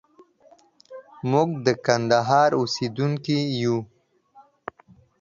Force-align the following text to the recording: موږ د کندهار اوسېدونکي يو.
موږ 1.31 1.49
د 1.65 1.67
کندهار 1.85 2.49
اوسېدونکي 2.59 3.37
يو. 3.63 3.77